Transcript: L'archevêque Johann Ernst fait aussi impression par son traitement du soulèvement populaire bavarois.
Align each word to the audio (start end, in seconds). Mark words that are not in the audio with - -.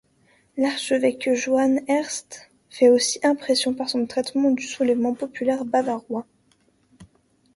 L'archevêque 0.57 1.31
Johann 1.35 1.79
Ernst 1.87 2.49
fait 2.71 2.89
aussi 2.89 3.19
impression 3.21 3.75
par 3.75 3.87
son 3.87 4.07
traitement 4.07 4.49
du 4.49 4.63
soulèvement 4.63 5.13
populaire 5.13 5.63
bavarois. 5.63 6.25